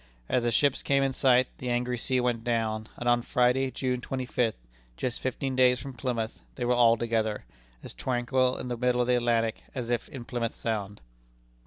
[0.27, 4.01] As the ships came in sight, the angry sea went down; and on Friday, June
[4.01, 4.57] twenty fifth,
[4.97, 7.45] just fifteen days from Plymouth, they were all together,
[7.83, 11.01] as tranquil in the middle of the Atlantic as if in Plymouth Sound.